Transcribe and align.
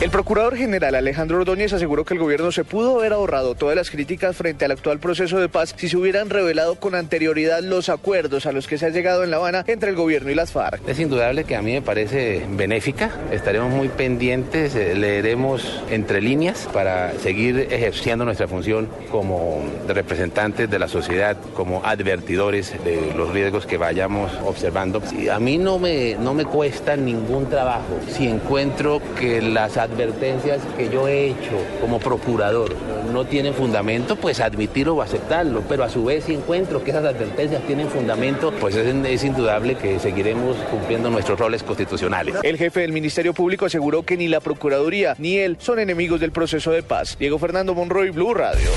El 0.00 0.10
procurador 0.10 0.56
general 0.56 0.94
Alejandro 0.94 1.38
Ordóñez 1.38 1.72
aseguró 1.72 2.04
que 2.04 2.14
el 2.14 2.20
gobierno 2.20 2.52
se 2.52 2.62
pudo 2.62 3.00
haber 3.00 3.12
ahorrado 3.12 3.56
todas 3.56 3.74
las 3.74 3.90
críticas 3.90 4.36
frente 4.36 4.64
al 4.64 4.70
actual 4.70 5.00
proceso 5.00 5.40
de 5.40 5.48
paz 5.48 5.74
si 5.76 5.88
se 5.88 5.96
hubieran 5.96 6.30
revelado 6.30 6.76
con 6.76 6.94
anterioridad 6.94 7.64
los 7.64 7.88
acuerdos 7.88 8.46
a 8.46 8.52
los 8.52 8.68
que 8.68 8.78
se 8.78 8.86
ha 8.86 8.90
llegado 8.90 9.24
en 9.24 9.32
La 9.32 9.38
Habana 9.38 9.64
entre 9.66 9.90
el 9.90 9.96
gobierno 9.96 10.30
y 10.30 10.36
las 10.36 10.52
FARC. 10.52 10.88
Es 10.88 11.00
indudable 11.00 11.42
que 11.42 11.56
a 11.56 11.62
mí 11.62 11.72
me 11.72 11.82
parece 11.82 12.46
benéfica. 12.48 13.10
Estaremos 13.32 13.72
muy 13.72 13.88
pendientes, 13.88 14.76
eh, 14.76 14.94
leeremos 14.94 15.82
entre 15.90 16.22
líneas 16.22 16.68
para 16.72 17.12
seguir 17.14 17.66
ejerciendo 17.68 18.24
nuestra 18.24 18.46
función 18.46 18.88
como 19.10 19.64
representantes 19.88 20.70
de 20.70 20.78
la 20.78 20.86
sociedad, 20.86 21.36
como 21.54 21.84
advertidores 21.84 22.72
de 22.84 23.14
los 23.16 23.32
riesgos 23.32 23.66
que 23.66 23.78
vayamos 23.78 24.30
observando. 24.44 25.02
A 25.32 25.40
mí 25.40 25.58
no 25.58 25.80
me, 25.80 26.14
no 26.14 26.34
me 26.34 26.44
cuesta 26.44 26.94
ningún 26.94 27.50
trabajo 27.50 27.98
si 28.12 28.28
encuentro 28.28 29.02
que 29.18 29.42
las 29.42 29.76
advertencias 29.90 30.60
que 30.76 30.88
yo 30.88 31.08
he 31.08 31.28
hecho 31.28 31.58
como 31.80 31.98
procurador 31.98 32.74
no 33.12 33.24
tienen 33.24 33.54
fundamento, 33.54 34.16
pues 34.16 34.40
admitirlo 34.40 34.96
o 34.96 35.02
aceptarlo. 35.02 35.62
Pero 35.68 35.84
a 35.84 35.88
su 35.88 36.04
vez 36.04 36.24
si 36.24 36.34
encuentro 36.34 36.82
que 36.82 36.90
esas 36.90 37.04
advertencias 37.04 37.62
tienen 37.66 37.88
fundamento, 37.88 38.52
pues 38.60 38.76
es, 38.76 38.94
es 38.94 39.24
indudable 39.24 39.76
que 39.76 39.98
seguiremos 39.98 40.56
cumpliendo 40.70 41.10
nuestros 41.10 41.38
roles 41.38 41.62
constitucionales. 41.62 42.36
El 42.42 42.56
jefe 42.56 42.80
del 42.80 42.92
Ministerio 42.92 43.34
Público 43.34 43.66
aseguró 43.66 44.02
que 44.02 44.16
ni 44.16 44.28
la 44.28 44.40
Procuraduría 44.40 45.14
ni 45.18 45.38
él 45.38 45.56
son 45.60 45.78
enemigos 45.78 46.20
del 46.20 46.32
proceso 46.32 46.70
de 46.70 46.82
paz. 46.82 47.16
Diego 47.18 47.38
Fernando 47.38 47.74
Monroy, 47.74 48.10
Blue 48.10 48.34
Radio. 48.34 48.68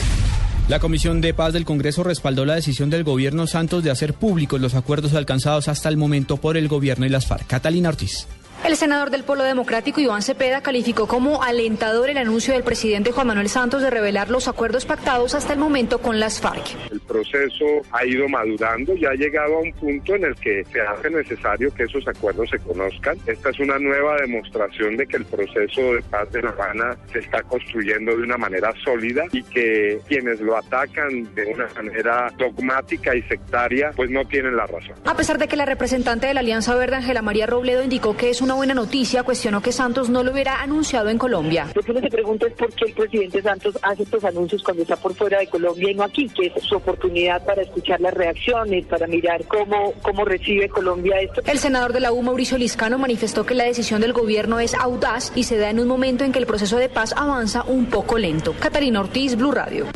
La 0.67 0.79
Comisión 0.79 1.19
de 1.19 1.33
Paz 1.33 1.51
del 1.51 1.65
Congreso 1.65 2.03
respaldó 2.03 2.45
la 2.45 2.55
decisión 2.55 2.89
del 2.89 3.03
gobierno 3.03 3.45
Santos 3.45 3.83
de 3.83 3.91
hacer 3.91 4.13
públicos 4.13 4.61
los 4.61 4.73
acuerdos 4.73 5.13
alcanzados 5.13 5.67
hasta 5.67 5.89
el 5.89 5.97
momento 5.97 6.37
por 6.37 6.55
el 6.55 6.69
gobierno 6.69 7.05
y 7.05 7.09
las 7.09 7.27
FARC. 7.27 7.45
Catalina 7.47 7.89
Ortiz. 7.89 8.27
El 8.63 8.77
senador 8.77 9.09
del 9.09 9.23
Polo 9.23 9.43
Democrático, 9.43 9.99
Iván 10.01 10.21
Cepeda, 10.21 10.61
calificó 10.61 11.07
como 11.07 11.41
alentador 11.41 12.11
el 12.11 12.17
anuncio 12.19 12.53
del 12.53 12.63
presidente 12.63 13.11
Juan 13.11 13.25
Manuel 13.25 13.49
Santos 13.49 13.81
de 13.81 13.89
revelar 13.89 14.29
los 14.29 14.47
acuerdos 14.47 14.85
pactados 14.85 15.33
hasta 15.33 15.53
el 15.53 15.59
momento 15.59 15.99
con 15.99 16.19
las 16.19 16.39
FARC. 16.39 16.75
El 16.91 16.99
proceso 16.99 17.65
ha 17.91 18.05
ido 18.05 18.29
madurando 18.29 18.95
y 18.95 19.03
ha 19.05 19.13
llegado 19.13 19.55
a 19.55 19.59
un 19.61 19.73
punto 19.73 20.15
en 20.15 20.25
el 20.25 20.35
que 20.35 20.63
se 20.71 20.79
hace 20.79 21.09
necesario 21.09 21.73
que 21.73 21.83
esos 21.83 22.07
acuerdos 22.07 22.51
se 22.51 22.59
conozcan. 22.59 23.17
Esta 23.25 23.49
es 23.49 23.59
una 23.59 23.79
nueva 23.79 24.17
demostración 24.17 24.95
de 24.95 25.07
que 25.07 25.17
el 25.17 25.25
proceso 25.25 25.95
de 25.95 26.03
paz 26.03 26.31
de 26.31 26.43
La 26.43 26.49
Habana 26.49 26.95
se 27.11 27.17
está 27.19 27.41
construyendo 27.41 28.15
de 28.15 28.23
una 28.23 28.37
manera 28.37 28.71
sólida 28.85 29.23
y 29.31 29.41
que 29.41 29.99
quienes 30.07 30.39
lo 30.39 30.55
atacan 30.55 31.33
de 31.33 31.47
una 31.47 31.67
manera 31.75 32.31
dogmática 32.37 33.15
y 33.15 33.23
sectaria 33.23 33.91
pues 33.95 34.11
no 34.11 34.23
tienen 34.25 34.55
la 34.55 34.67
razón. 34.67 34.93
A 35.05 35.15
pesar 35.15 35.39
de 35.39 35.47
que 35.47 35.55
la 35.55 35.65
representante 35.65 36.27
de 36.27 36.35
la 36.35 36.41
Alianza 36.41 36.75
Verde, 36.75 36.97
Ángela 36.97 37.23
María 37.23 37.47
Robledo, 37.47 37.83
indicó 37.83 38.15
que 38.15 38.29
es 38.29 38.39
una 38.41 38.50
buena 38.53 38.73
noticia, 38.73 39.23
cuestionó 39.23 39.61
que 39.61 39.71
Santos 39.71 40.09
no 40.09 40.23
lo 40.23 40.31
hubiera 40.31 40.61
anunciado 40.61 41.09
en 41.09 41.17
Colombia. 41.17 41.67
Lo 41.75 41.81
que 41.81 41.91
uno 41.91 42.01
se 42.01 42.09
pregunta 42.09 42.47
es 42.47 42.53
por 42.53 42.73
qué 42.73 42.85
el 42.85 42.93
presidente 42.93 43.41
Santos 43.41 43.77
hace 43.81 44.03
estos 44.03 44.23
anuncios 44.23 44.63
cuando 44.63 44.83
está 44.83 44.95
por 44.95 45.13
fuera 45.15 45.39
de 45.39 45.47
Colombia 45.47 45.91
y 45.91 45.95
no 45.95 46.03
aquí, 46.03 46.27
que 46.29 46.47
es 46.55 46.63
su 46.63 46.75
oportunidad 46.75 47.43
para 47.45 47.61
escuchar 47.61 48.01
las 48.01 48.13
reacciones, 48.13 48.85
para 48.85 49.07
mirar 49.07 49.43
cómo, 49.45 49.93
cómo 50.01 50.25
recibe 50.25 50.69
Colombia 50.69 51.19
esto. 51.19 51.41
El 51.45 51.59
senador 51.59 51.93
de 51.93 51.99
la 51.99 52.11
U, 52.11 52.21
Mauricio 52.21 52.57
Liscano, 52.57 52.97
manifestó 52.97 53.45
que 53.45 53.55
la 53.55 53.63
decisión 53.63 54.01
del 54.01 54.13
gobierno 54.13 54.59
es 54.59 54.73
audaz 54.73 55.31
y 55.35 55.43
se 55.43 55.57
da 55.57 55.69
en 55.69 55.79
un 55.79 55.87
momento 55.87 56.23
en 56.23 56.31
que 56.31 56.39
el 56.39 56.45
proceso 56.45 56.77
de 56.77 56.89
paz 56.89 57.13
avanza 57.15 57.63
un 57.63 57.87
poco 57.87 58.17
lento. 58.17 58.53
Catalina 58.59 58.99
Ortiz, 58.99 59.35
Blue 59.35 59.51
Radio. 59.51 59.87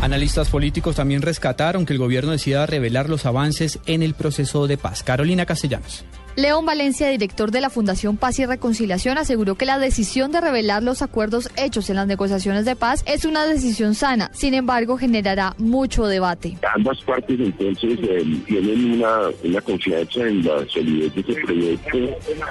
Analistas 0.00 0.48
políticos 0.48 0.94
también 0.94 1.22
rescataron 1.22 1.84
que 1.84 1.92
el 1.92 1.98
gobierno 1.98 2.30
decida 2.30 2.66
revelar 2.66 3.08
los 3.08 3.26
avances 3.26 3.80
en 3.86 4.02
el 4.02 4.14
proceso 4.14 4.68
de 4.68 4.78
paz. 4.78 5.02
Carolina 5.02 5.44
Castellanos. 5.44 6.04
León 6.38 6.64
Valencia, 6.64 7.08
director 7.08 7.50
de 7.50 7.60
la 7.60 7.68
Fundación 7.68 8.16
Paz 8.16 8.38
y 8.38 8.46
Reconciliación, 8.46 9.18
aseguró 9.18 9.56
que 9.56 9.64
la 9.64 9.80
decisión 9.80 10.30
de 10.30 10.40
revelar 10.40 10.84
los 10.84 11.02
acuerdos 11.02 11.50
hechos 11.56 11.90
en 11.90 11.96
las 11.96 12.06
negociaciones 12.06 12.64
de 12.64 12.76
paz 12.76 13.02
es 13.08 13.24
una 13.24 13.44
decisión 13.44 13.96
sana. 13.96 14.30
Sin 14.32 14.54
embargo, 14.54 14.96
generará 14.96 15.56
mucho 15.58 16.06
debate. 16.06 16.56
Ambas 16.76 17.02
partes 17.02 17.40
entonces 17.40 17.98
eh, 18.04 18.22
tienen 18.46 19.02
una, 19.02 19.62
confianza 19.62 20.20
en 20.20 20.44
la 20.44 20.64
solidez 20.68 21.12
de 21.12 21.20
ese 21.22 21.34
proyecto, 21.40 21.98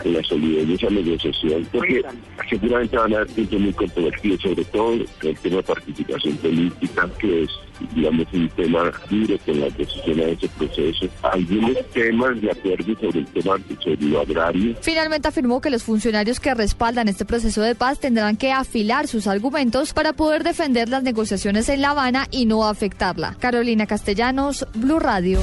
en 0.03 0.13
la 0.13 0.23
solidez 0.23 0.67
de 0.67 0.73
esa 0.73 0.89
negociación, 0.89 1.67
porque 1.71 2.03
seguramente 2.49 2.97
van 2.97 3.13
a 3.13 3.15
haber 3.19 3.27
puntos 3.27 3.61
muy 3.61 3.71
controvertidos, 3.71 4.41
sobre 4.41 4.65
todo 4.65 4.93
el 5.21 5.37
tema 5.37 5.55
de 5.55 5.63
participación 5.63 6.35
política, 6.35 7.09
que 7.19 7.43
es 7.43 7.49
ese 10.29 10.47
proceso. 10.49 11.07
Algunos 11.23 11.77
temas 11.93 12.41
de 12.41 12.51
acuerdo 12.51 12.93
sobre 12.99 13.19
el 13.19 13.25
tema 13.27 13.57
sobre 13.83 14.19
agrario. 14.19 14.75
Finalmente 14.81 15.27
afirmó 15.27 15.61
que 15.61 15.69
los 15.69 15.83
funcionarios 15.83 16.39
que 16.39 16.53
respaldan 16.53 17.07
este 17.07 17.25
proceso 17.25 17.61
de 17.61 17.75
paz 17.75 17.99
tendrán 17.99 18.37
que 18.37 18.51
afilar 18.51 19.07
sus 19.07 19.27
argumentos 19.27 19.93
para 19.93 20.13
poder 20.13 20.43
defender 20.43 20.89
las 20.89 21.03
negociaciones 21.03 21.69
en 21.69 21.81
La 21.81 21.91
Habana 21.91 22.27
y 22.31 22.45
no 22.45 22.67
afectarla. 22.67 23.35
Carolina 23.39 23.87
Castellanos, 23.87 24.65
Blue 24.75 24.99
Radio. 24.99 25.39